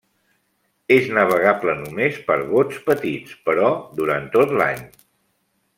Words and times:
És 0.95 1.09
navegable 1.17 1.75
només 1.83 2.17
per 2.31 2.37
bots 2.55 2.81
petits, 2.89 3.37
però 3.51 3.71
durant 4.01 4.27
tot 4.39 4.57
l'any. 4.63 4.85